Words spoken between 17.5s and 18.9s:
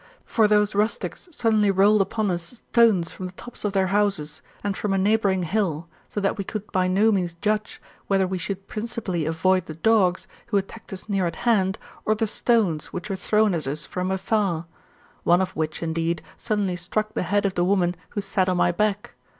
the woman who sat on my